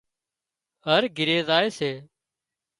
هر 0.85 1.01
گھِري 1.15 1.37
زائي 1.47 1.69
سي 1.77 1.91